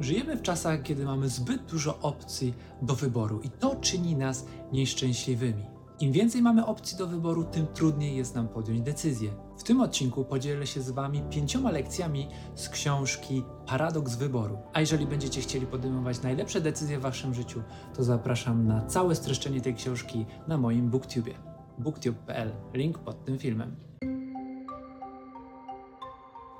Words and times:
Żyjemy 0.00 0.36
w 0.36 0.42
czasach, 0.42 0.82
kiedy 0.82 1.04
mamy 1.04 1.28
zbyt 1.28 1.62
dużo 1.62 1.98
opcji 1.98 2.54
do 2.82 2.94
wyboru 2.94 3.40
i 3.40 3.50
to 3.50 3.76
czyni 3.76 4.16
nas 4.16 4.46
nieszczęśliwymi. 4.72 5.64
Im 6.00 6.12
więcej 6.12 6.42
mamy 6.42 6.66
opcji 6.66 6.98
do 6.98 7.06
wyboru, 7.06 7.44
tym 7.44 7.66
trudniej 7.66 8.16
jest 8.16 8.34
nam 8.34 8.48
podjąć 8.48 8.80
decyzję. 8.80 9.30
W 9.58 9.62
tym 9.62 9.80
odcinku 9.80 10.24
podzielę 10.24 10.66
się 10.66 10.82
z 10.82 10.90
Wami 10.90 11.22
pięcioma 11.30 11.70
lekcjami 11.70 12.28
z 12.54 12.68
książki 12.68 13.42
Paradoks 13.66 14.14
Wyboru. 14.14 14.58
A 14.72 14.80
jeżeli 14.80 15.06
będziecie 15.06 15.40
chcieli 15.40 15.66
podejmować 15.66 16.22
najlepsze 16.22 16.60
decyzje 16.60 16.98
w 16.98 17.02
Waszym 17.02 17.34
życiu, 17.34 17.62
to 17.96 18.04
zapraszam 18.04 18.66
na 18.66 18.86
całe 18.86 19.14
streszczenie 19.14 19.60
tej 19.60 19.74
książki 19.74 20.26
na 20.48 20.58
moim 20.58 20.90
booktubie 20.90 21.34
booktube.pl. 21.78 22.52
Link 22.74 22.98
pod 22.98 23.24
tym 23.24 23.38
filmem. 23.38 23.76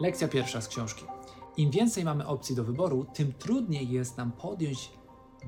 Lekcja 0.01 0.29
pierwsza 0.29 0.61
z 0.61 0.69
książki. 0.69 1.05
Im 1.61 1.71
więcej 1.71 2.05
mamy 2.05 2.27
opcji 2.27 2.57
do 2.57 2.65
wyboru, 2.65 3.07
tym 3.15 3.33
trudniej 3.33 3.91
jest 3.91 4.17
nam 4.17 4.33
podjąć 4.33 4.91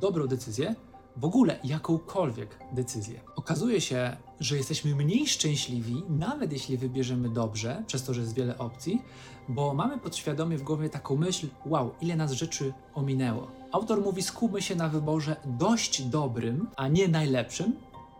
dobrą 0.01 0.27
decyzję, 0.27 0.75
w 1.17 1.25
ogóle 1.25 1.59
jakąkolwiek 1.65 2.59
decyzję. 2.73 3.21
Okazuje 3.37 3.81
się, 3.81 4.17
że 4.41 4.57
jesteśmy 4.57 4.95
mniej 4.95 5.27
szczęśliwi, 5.27 6.03
nawet 6.09 6.53
jeśli 6.53 6.77
wybierzemy 6.77 7.29
dobrze, 7.29 7.85
przez 7.87 8.05
to, 8.05 8.15
że 8.15 8.21
jest 8.21 8.35
wiele 8.35 8.59
opcji, 8.59 9.03
bo 9.49 9.75
mamy 9.75 9.99
podświadomie 9.99 10.59
w 10.59 10.63
głowie 10.63 10.89
taką 10.89 11.17
myśl: 11.17 11.47
wow, 11.67 11.91
ile 12.01 12.17
nas 12.17 12.33
rzeczy 12.33 12.73
ominęło. 12.95 13.51
Autor 13.73 14.03
mówi: 14.03 14.23
skupmy 14.23 14.63
się 14.63 14.77
na 14.77 14.89
wyborze 14.89 15.37
dość 15.45 16.03
dobrym, 16.03 16.69
a 16.77 16.89
nie 16.89 17.09
najlepszym, 17.09 17.73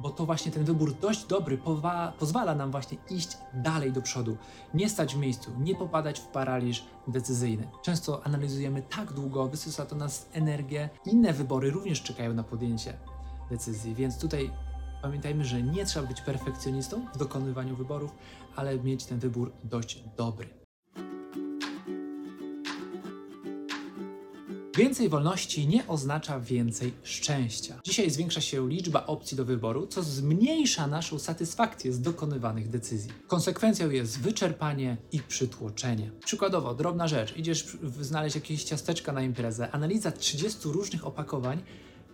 bo 0.03 0.11
to 0.11 0.27
właśnie 0.27 0.53
ten 0.53 0.65
wybór 0.65 0.95
dość 1.01 1.25
dobry 1.25 1.59
pozwala 2.19 2.55
nam 2.55 2.71
właśnie 2.71 2.99
iść 3.11 3.39
dalej 3.55 3.93
do 3.93 4.03
przodu, 4.03 4.37
nie 4.75 4.89
stać 4.89 5.15
w 5.15 5.19
miejscu, 5.19 5.51
nie 5.61 5.75
popadać 5.75 6.21
w 6.21 6.27
paraliż 6.27 6.85
decyzyjny. 7.09 7.69
Często 7.83 8.27
analizujemy 8.27 8.83
tak 8.83 9.13
długo, 9.13 9.49
wysysa 9.49 9.87
to 9.87 9.97
nas 9.97 10.29
energię, 10.33 10.91
inne 11.07 11.33
wybory 11.33 11.71
również 11.71 12.03
czekają 12.03 12.35
na 12.35 12.43
podjęcie 12.43 12.99
decyzji, 13.51 13.95
więc 13.95 14.19
tutaj 14.19 14.51
pamiętajmy, 15.03 15.45
że 15.45 15.63
nie 15.63 15.85
trzeba 15.85 16.07
być 16.07 16.21
perfekcjonistą 16.21 17.07
w 17.15 17.19
dokonywaniu 17.19 17.77
wyborów, 17.77 18.15
ale 18.57 18.79
mieć 18.79 19.05
ten 19.05 19.19
wybór 19.19 19.53
dość 19.65 20.05
dobry. 20.17 20.62
Więcej 24.77 25.09
wolności 25.09 25.69
nie 25.69 25.87
oznacza 25.87 26.41
więcej 26.41 26.93
szczęścia. 27.03 27.81
Dzisiaj 27.85 28.11
zwiększa 28.11 28.41
się 28.41 28.69
liczba 28.69 29.07
opcji 29.07 29.37
do 29.37 29.45
wyboru, 29.45 29.87
co 29.87 30.03
zmniejsza 30.03 30.87
naszą 30.87 31.19
satysfakcję 31.19 31.93
z 31.93 32.01
dokonywanych 32.01 32.69
decyzji. 32.69 33.13
Konsekwencją 33.27 33.91
jest 33.91 34.21
wyczerpanie 34.21 34.97
i 35.13 35.21
przytłoczenie. 35.21 36.11
Przykładowo, 36.25 36.75
drobna 36.75 37.09
rzecz, 37.09 37.37
idziesz 37.37 37.77
znaleźć 38.01 38.35
jakieś 38.35 38.65
ciasteczka 38.65 39.13
na 39.13 39.23
imprezę, 39.23 39.71
analiza 39.71 40.13
30 40.13 40.59
różnych 40.65 41.07
opakowań 41.07 41.63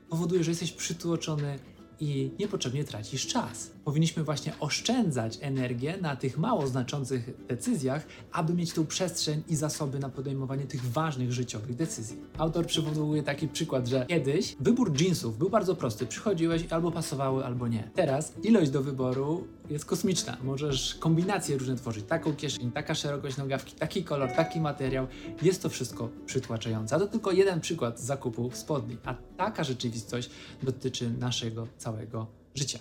powoduje, 0.08 0.44
że 0.44 0.50
jesteś 0.50 0.72
przytłoczony 0.72 1.58
i 2.00 2.30
niepotrzebnie 2.38 2.84
tracisz 2.84 3.26
czas. 3.26 3.70
Powinniśmy 3.84 4.24
właśnie 4.24 4.52
oszczędzać 4.60 5.38
energię 5.40 5.98
na 6.00 6.16
tych 6.16 6.38
mało 6.38 6.66
znaczących 6.66 7.46
decyzjach, 7.46 8.06
aby 8.32 8.54
mieć 8.54 8.72
tą 8.72 8.86
przestrzeń 8.86 9.42
i 9.48 9.56
zasoby 9.56 9.98
na 9.98 10.08
podejmowanie 10.08 10.64
tych 10.64 10.84
ważnych 10.84 11.32
życiowych 11.32 11.76
decyzji. 11.76 12.16
Autor 12.38 12.66
przywołuje 12.66 13.22
taki 13.22 13.48
przykład, 13.48 13.86
że 13.88 14.06
kiedyś 14.08 14.56
wybór 14.60 15.00
jeansów 15.00 15.38
był 15.38 15.50
bardzo 15.50 15.74
prosty. 15.76 16.06
Przychodziłeś 16.06 16.64
albo 16.70 16.90
pasowały, 16.90 17.44
albo 17.44 17.68
nie. 17.68 17.90
Teraz 17.94 18.32
ilość 18.42 18.70
do 18.70 18.82
wyboru 18.82 19.46
jest 19.70 19.84
kosmiczna. 19.84 20.36
Możesz 20.44 20.94
kombinacje 20.94 21.58
różne 21.58 21.76
tworzyć. 21.76 22.04
Taką 22.04 22.36
kieszeń, 22.36 22.72
taka 22.72 22.94
szerokość 22.94 23.36
nogawki, 23.36 23.74
taki 23.74 24.04
kolor, 24.04 24.32
taki 24.32 24.60
materiał. 24.60 25.06
Jest 25.42 25.62
to 25.62 25.68
wszystko 25.68 26.08
przytłaczające. 26.26 26.96
A 26.96 26.98
to 26.98 27.06
tylko 27.06 27.32
jeden 27.32 27.60
przykład 27.60 28.00
zakupu 28.00 28.50
spodni. 28.52 28.96
A 29.04 29.14
taka 29.36 29.64
rzeczywistość 29.64 30.30
dotyczy 30.62 31.10
naszego 31.10 31.66
całego 31.78 32.26
życia. 32.54 32.78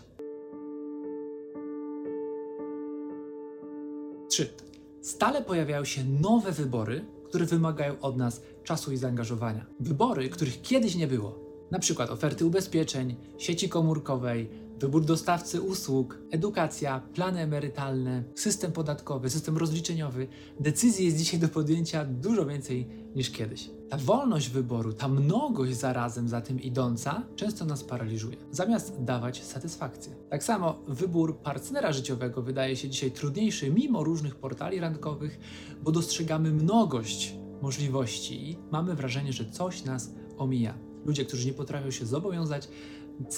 3. 4.29 4.53
Stale 5.01 5.41
pojawiają 5.41 5.85
się 5.85 6.03
nowe 6.03 6.51
wybory, 6.51 7.05
które 7.25 7.45
wymagają 7.45 7.99
od 7.99 8.17
nas 8.17 8.41
czasu 8.63 8.91
i 8.91 8.97
zaangażowania. 8.97 9.65
Wybory, 9.79 10.29
których 10.29 10.61
kiedyś 10.61 10.95
nie 10.95 11.07
było. 11.07 11.39
Na 11.71 11.79
przykład 11.79 12.09
oferty 12.09 12.45
ubezpieczeń, 12.45 13.15
sieci 13.37 13.69
komórkowej, 13.69 14.49
wybór 14.79 15.05
dostawcy 15.05 15.61
usług, 15.61 16.19
edukacja, 16.31 16.99
plany 17.13 17.39
emerytalne, 17.39 18.23
system 18.35 18.71
podatkowy, 18.71 19.29
system 19.29 19.57
rozliczeniowy. 19.57 20.27
Decyzji 20.59 21.05
jest 21.05 21.17
dzisiaj 21.17 21.39
do 21.39 21.49
podjęcia 21.49 22.05
dużo 22.05 22.45
więcej 22.45 22.87
niż 23.15 23.31
kiedyś. 23.31 23.69
Ta 23.89 23.97
wolność 23.97 24.49
wyboru, 24.49 24.93
ta 24.93 25.07
mnogość 25.07 25.77
zarazem 25.77 26.29
za 26.29 26.41
tym 26.41 26.61
idąca 26.61 27.23
często 27.35 27.65
nas 27.65 27.83
paraliżuje, 27.83 28.37
zamiast 28.51 29.03
dawać 29.03 29.43
satysfakcję. 29.43 30.15
Tak 30.29 30.43
samo 30.43 30.79
wybór 30.87 31.37
partnera 31.37 31.91
życiowego 31.91 32.41
wydaje 32.41 32.75
się 32.75 32.89
dzisiaj 32.89 33.11
trudniejszy 33.11 33.71
mimo 33.71 34.03
różnych 34.03 34.35
portali 34.35 34.79
randkowych, 34.79 35.39
bo 35.83 35.91
dostrzegamy 35.91 36.51
mnogość 36.51 37.35
możliwości 37.61 38.49
i 38.49 38.57
mamy 38.71 38.95
wrażenie, 38.95 39.33
że 39.33 39.45
coś 39.45 39.83
nas 39.83 40.13
omija. 40.37 40.86
Ludzie, 41.05 41.25
którzy 41.25 41.47
nie 41.47 41.53
potrafią 41.53 41.91
się 41.91 42.05
zobowiązać 42.05 42.67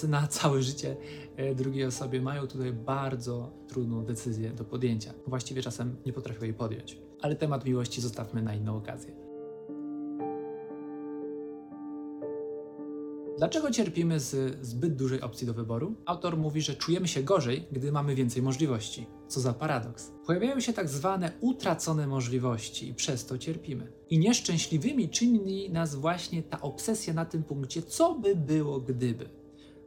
na 0.08 0.28
całe 0.28 0.62
życie 0.62 0.98
e, 1.36 1.56
drugiej 1.56 1.86
osobie, 1.86 2.22
mają 2.22 2.48
tutaj 2.48 2.74
bardzo 2.74 3.52
trudną 3.68 4.06
decyzję 4.06 4.50
do 4.50 4.66
podjęcia. 4.66 5.14
Właściwie 5.28 5.62
czasem 5.62 5.96
nie 6.06 6.14
potrafią 6.14 6.44
jej 6.44 6.54
podjąć. 6.54 6.98
Ale 7.22 7.36
temat 7.36 7.66
miłości 7.66 8.02
zostawmy 8.02 8.42
na 8.42 8.56
inną 8.56 8.78
okazję. 8.78 9.30
Dlaczego 13.38 13.72
cierpimy 13.72 14.20
z 14.20 14.58
zbyt 14.66 14.96
dużej 14.96 15.22
opcji 15.22 15.48
do 15.48 15.54
wyboru? 15.54 15.96
Autor 16.06 16.38
mówi, 16.38 16.62
że 16.62 16.76
czujemy 16.76 17.08
się 17.08 17.24
gorzej, 17.24 17.66
gdy 17.72 17.92
mamy 17.92 18.16
więcej 18.16 18.42
możliwości. 18.42 19.06
Co 19.30 19.40
za 19.40 19.54
paradoks. 19.54 20.12
Pojawiają 20.26 20.60
się 20.60 20.74
tak 20.74 20.90
zwane 20.90 21.32
utracone 21.42 22.08
możliwości 22.08 22.90
i 22.90 22.94
przez 22.94 23.26
to 23.26 23.38
cierpimy. 23.38 23.92
I 24.10 24.20
nieszczęśliwymi 24.20 25.10
czyni 25.10 25.70
nas 25.70 25.96
właśnie 25.96 26.44
ta 26.44 26.62
obsesja 26.62 27.14
na 27.14 27.26
tym 27.26 27.44
punkcie, 27.44 27.82
co 27.82 28.16
by 28.16 28.36
było 28.36 28.80
gdyby. 28.80 29.30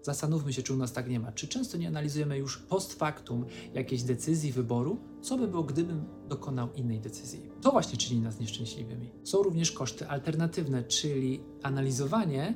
Zastanówmy 0.02 0.52
się, 0.52 0.62
czy 0.62 0.74
u 0.74 0.76
nas 0.76 0.92
tak 0.92 1.08
nie 1.08 1.20
ma. 1.20 1.32
Czy 1.32 1.48
często 1.48 1.78
nie 1.78 1.88
analizujemy 1.88 2.38
już 2.38 2.58
post 2.58 2.94
factum 2.94 3.44
jakiejś 3.74 4.02
decyzji, 4.02 4.52
wyboru, 4.52 4.98
co 5.20 5.38
by 5.38 5.48
było, 5.48 5.62
gdybym 5.62 6.04
dokonał 6.28 6.68
innej 6.72 7.00
decyzji. 7.00 7.50
To 7.60 7.70
właśnie 7.70 7.98
czyni 7.98 8.20
nas 8.20 8.40
nieszczęśliwymi. 8.40 9.10
Są 9.24 9.42
również 9.42 9.72
koszty 9.72 10.08
alternatywne, 10.08 10.84
czyli 10.84 11.40
analizowanie 11.62 12.54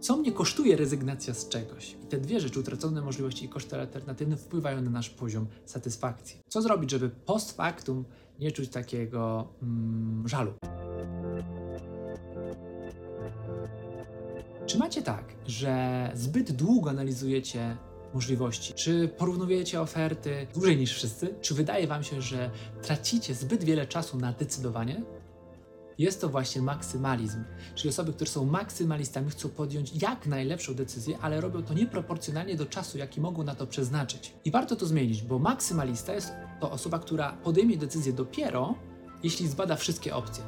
co 0.00 0.16
mnie 0.16 0.32
kosztuje 0.32 0.76
rezygnacja 0.76 1.34
z 1.34 1.48
czegoś? 1.48 1.96
I 2.04 2.06
te 2.06 2.18
dwie 2.18 2.40
rzeczy, 2.40 2.60
utracone 2.60 3.02
możliwości 3.02 3.44
i 3.44 3.48
koszty 3.48 3.80
alternatywne, 3.80 4.36
wpływają 4.36 4.80
na 4.80 4.90
nasz 4.90 5.10
poziom 5.10 5.46
satysfakcji. 5.64 6.40
Co 6.48 6.62
zrobić, 6.62 6.90
żeby 6.90 7.10
post 7.10 7.52
factum 7.52 8.04
nie 8.38 8.52
czuć 8.52 8.68
takiego 8.68 9.48
mm, 9.62 10.28
żalu? 10.28 10.52
Czy 14.66 14.78
macie 14.78 15.02
tak, 15.02 15.34
że 15.46 16.10
zbyt 16.14 16.52
długo 16.52 16.90
analizujecie 16.90 17.76
możliwości? 18.14 18.74
Czy 18.74 19.08
porównujecie 19.08 19.80
oferty 19.80 20.46
dłużej 20.54 20.76
niż 20.76 20.94
wszyscy? 20.94 21.34
Czy 21.40 21.54
wydaje 21.54 21.86
Wam 21.86 22.02
się, 22.02 22.22
że 22.22 22.50
tracicie 22.82 23.34
zbyt 23.34 23.64
wiele 23.64 23.86
czasu 23.86 24.18
na 24.18 24.32
decydowanie? 24.32 25.02
Jest 25.98 26.20
to 26.20 26.28
właśnie 26.28 26.62
maksymalizm, 26.62 27.44
czyli 27.74 27.88
osoby, 27.88 28.12
które 28.12 28.30
są 28.30 28.44
maksymalistami, 28.44 29.30
chcą 29.30 29.48
podjąć 29.48 30.02
jak 30.02 30.26
najlepszą 30.26 30.74
decyzję, 30.74 31.18
ale 31.22 31.40
robią 31.40 31.62
to 31.62 31.74
nieproporcjonalnie 31.74 32.56
do 32.56 32.66
czasu, 32.66 32.98
jaki 32.98 33.20
mogą 33.20 33.42
na 33.42 33.54
to 33.54 33.66
przeznaczyć. 33.66 34.32
I 34.44 34.50
warto 34.50 34.76
to 34.76 34.86
zmienić, 34.86 35.22
bo 35.22 35.38
maksymalista 35.38 36.14
jest 36.14 36.32
to 36.60 36.70
osoba, 36.70 36.98
która 36.98 37.32
podejmie 37.32 37.76
decyzję 37.76 38.12
dopiero, 38.12 38.74
jeśli 39.22 39.48
zbada 39.48 39.76
wszystkie 39.76 40.14
opcje. 40.14 40.44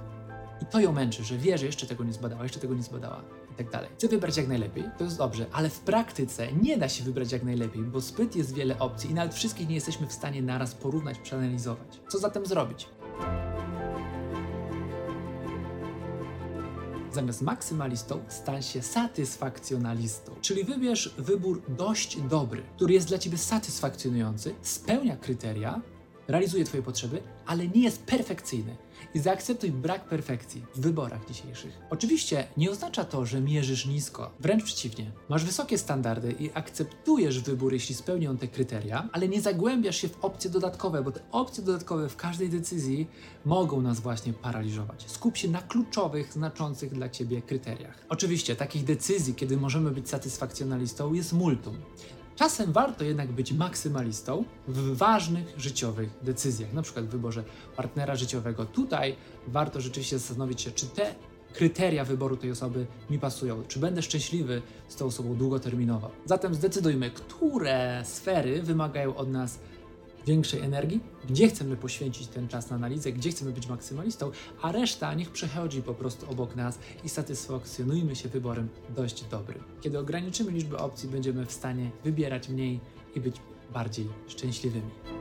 I 0.62 0.66
to 0.66 0.80
ją 0.80 0.92
męczy, 0.92 1.24
że 1.24 1.38
wie, 1.38 1.58
że 1.58 1.66
jeszcze 1.66 1.86
tego 1.86 2.04
nie 2.04 2.12
zbadała, 2.12 2.42
jeszcze 2.42 2.60
tego 2.60 2.74
nie 2.74 2.82
zbadała 2.82 3.24
i 3.52 3.54
tak 3.54 3.70
dalej. 3.70 3.90
Chce 3.94 4.08
wybrać 4.08 4.36
jak 4.36 4.48
najlepiej, 4.48 4.84
to 4.98 5.04
jest 5.04 5.18
dobrze, 5.18 5.46
ale 5.52 5.70
w 5.70 5.80
praktyce 5.80 6.52
nie 6.52 6.78
da 6.78 6.88
się 6.88 7.04
wybrać 7.04 7.32
jak 7.32 7.42
najlepiej, 7.42 7.82
bo 7.82 8.00
zbyt 8.00 8.36
jest 8.36 8.54
wiele 8.54 8.78
opcji 8.78 9.10
i 9.10 9.14
nawet 9.14 9.34
wszystkich 9.34 9.68
nie 9.68 9.74
jesteśmy 9.74 10.06
w 10.06 10.12
stanie 10.12 10.42
naraz 10.42 10.74
porównać, 10.74 11.18
przeanalizować. 11.18 12.00
Co 12.08 12.18
zatem 12.18 12.46
zrobić? 12.46 12.88
Zamiast 17.18 17.42
maksymalistą 17.42 18.20
stań 18.28 18.62
się 18.62 18.82
satysfakcjonalistą. 18.82 20.32
Czyli 20.40 20.64
wybierz 20.64 21.14
wybór 21.18 21.62
dość 21.68 22.20
dobry, 22.20 22.62
który 22.76 22.94
jest 22.94 23.08
dla 23.08 23.18
ciebie 23.18 23.38
satysfakcjonujący, 23.38 24.54
spełnia 24.62 25.16
kryteria, 25.16 25.80
realizuje 26.28 26.64
Twoje 26.64 26.82
potrzeby, 26.82 27.22
ale 27.46 27.68
nie 27.68 27.82
jest 27.82 28.02
perfekcyjny. 28.02 28.76
I 29.14 29.18
zaakceptuj 29.18 29.70
brak 29.70 30.04
perfekcji 30.04 30.64
w 30.74 30.80
wyborach 30.80 31.28
dzisiejszych. 31.28 31.78
Oczywiście 31.90 32.46
nie 32.56 32.70
oznacza 32.70 33.04
to, 33.04 33.26
że 33.26 33.40
mierzysz 33.40 33.86
nisko. 33.86 34.30
Wręcz 34.40 34.64
przeciwnie. 34.64 35.10
Masz 35.28 35.44
wysokie 35.44 35.78
standardy 35.78 36.34
i 36.40 36.50
akceptujesz 36.54 37.40
wybór, 37.40 37.72
jeśli 37.72 37.94
spełnią 37.94 38.36
te 38.36 38.48
kryteria, 38.48 39.08
ale 39.12 39.28
nie 39.28 39.40
zagłębiasz 39.40 39.96
się 39.96 40.08
w 40.08 40.24
opcje 40.24 40.50
dodatkowe, 40.50 41.02
bo 41.02 41.12
te 41.12 41.20
opcje 41.32 41.64
dodatkowe 41.64 42.08
w 42.08 42.16
każdej 42.16 42.48
decyzji 42.48 43.08
mogą 43.44 43.80
nas 43.80 44.00
właśnie 44.00 44.32
paraliżować. 44.32 45.04
Skup 45.10 45.36
się 45.36 45.48
na 45.48 45.62
kluczowych, 45.62 46.32
znaczących 46.32 46.92
dla 46.94 47.08
Ciebie 47.08 47.42
kryteriach. 47.42 48.04
Oczywiście 48.08 48.56
takich 48.56 48.84
decyzji, 48.84 49.34
kiedy 49.34 49.56
możemy 49.56 49.90
być 49.90 50.08
satysfakcjonalistą, 50.08 51.12
jest 51.12 51.32
multum. 51.32 51.76
Czasem 52.38 52.72
warto 52.72 53.04
jednak 53.04 53.32
być 53.32 53.52
maksymalistą 53.52 54.44
w 54.68 54.96
ważnych 54.96 55.54
życiowych 55.56 56.10
decyzjach, 56.22 56.72
na 56.72 56.82
przykład 56.82 57.04
w 57.04 57.08
wyborze 57.08 57.44
partnera 57.76 58.16
życiowego. 58.16 58.64
Tutaj 58.64 59.16
warto 59.46 59.80
rzeczywiście 59.80 60.18
zastanowić 60.18 60.60
się, 60.60 60.70
czy 60.70 60.86
te 60.86 61.14
kryteria 61.54 62.04
wyboru 62.04 62.36
tej 62.36 62.50
osoby 62.50 62.86
mi 63.10 63.18
pasują, 63.18 63.62
czy 63.68 63.78
będę 63.78 64.02
szczęśliwy 64.02 64.62
z 64.88 64.96
tą 64.96 65.06
osobą 65.06 65.34
długoterminowo. 65.34 66.10
Zatem 66.24 66.54
zdecydujmy, 66.54 67.10
które 67.10 68.02
sfery 68.04 68.62
wymagają 68.62 69.16
od 69.16 69.28
nas 69.28 69.58
większej 70.28 70.60
energii, 70.60 71.00
gdzie 71.28 71.48
chcemy 71.48 71.76
poświęcić 71.76 72.28
ten 72.28 72.48
czas 72.48 72.70
na 72.70 72.76
analizę, 72.76 73.12
gdzie 73.12 73.30
chcemy 73.30 73.52
być 73.52 73.68
maksymalistą, 73.68 74.30
a 74.62 74.72
reszta 74.72 75.14
niech 75.14 75.30
przechodzi 75.30 75.82
po 75.82 75.94
prostu 75.94 76.30
obok 76.30 76.56
nas 76.56 76.78
i 77.04 77.08
satysfakcjonujmy 77.08 78.16
się 78.16 78.28
wyborem 78.28 78.68
dość 78.96 79.24
dobrym. 79.24 79.64
Kiedy 79.80 79.98
ograniczymy 79.98 80.50
liczbę 80.50 80.78
opcji, 80.78 81.08
będziemy 81.08 81.46
w 81.46 81.52
stanie 81.52 81.90
wybierać 82.04 82.48
mniej 82.48 82.80
i 83.14 83.20
być 83.20 83.36
bardziej 83.72 84.08
szczęśliwymi. 84.26 85.17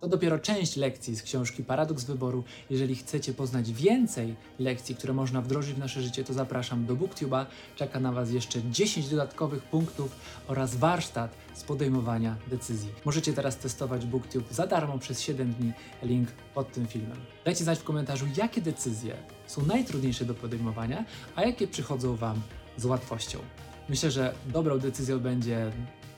To 0.00 0.08
dopiero 0.08 0.38
część 0.38 0.76
lekcji 0.76 1.16
z 1.16 1.22
książki 1.22 1.64
Paradoks 1.64 2.04
Wyboru. 2.04 2.44
Jeżeli 2.70 2.96
chcecie 2.96 3.34
poznać 3.34 3.72
więcej 3.72 4.34
lekcji, 4.58 4.94
które 4.94 5.12
można 5.12 5.42
wdrożyć 5.42 5.74
w 5.74 5.78
nasze 5.78 6.02
życie, 6.02 6.24
to 6.24 6.32
zapraszam 6.32 6.86
do 6.86 6.96
BookTube'a. 6.96 7.46
Czeka 7.76 8.00
na 8.00 8.12
Was 8.12 8.30
jeszcze 8.30 8.62
10 8.70 9.08
dodatkowych 9.08 9.62
punktów 9.62 10.16
oraz 10.48 10.76
warsztat 10.76 11.34
z 11.54 11.62
podejmowania 11.62 12.36
decyzji. 12.46 12.88
Możecie 13.04 13.32
teraz 13.32 13.56
testować 13.56 14.06
BookTube 14.06 14.52
za 14.52 14.66
darmo 14.66 14.98
przez 14.98 15.20
7 15.20 15.52
dni. 15.52 15.72
Link 16.02 16.28
pod 16.54 16.72
tym 16.72 16.86
filmem. 16.86 17.18
Dajcie 17.44 17.64
znać 17.64 17.78
w 17.78 17.84
komentarzu, 17.84 18.26
jakie 18.36 18.60
decyzje 18.60 19.16
są 19.46 19.66
najtrudniejsze 19.66 20.24
do 20.24 20.34
podejmowania, 20.34 21.04
a 21.36 21.42
jakie 21.42 21.68
przychodzą 21.68 22.16
Wam 22.16 22.40
z 22.76 22.84
łatwością. 22.84 23.38
Myślę, 23.88 24.10
że 24.10 24.34
dobrą 24.46 24.78
decyzją 24.78 25.20
będzie 25.20 25.70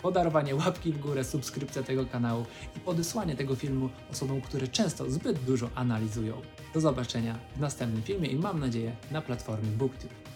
podarowanie 0.02 0.54
łapki 0.54 0.92
w 0.92 0.98
górę, 0.98 1.24
subskrypcja 1.24 1.82
tego 1.82 2.06
kanału 2.06 2.46
i 2.76 2.80
podesłanie 2.80 3.36
tego 3.36 3.54
filmu 3.54 3.90
osobom, 4.12 4.40
które 4.40 4.68
często 4.68 5.10
zbyt 5.10 5.38
dużo 5.38 5.70
analizują. 5.74 6.42
Do 6.74 6.80
zobaczenia 6.80 7.38
w 7.56 7.60
następnym 7.60 8.02
filmie 8.02 8.28
i 8.28 8.36
mam 8.36 8.60
nadzieję 8.60 8.96
na 9.10 9.22
platformie 9.22 9.68
BookTube. 9.70 10.35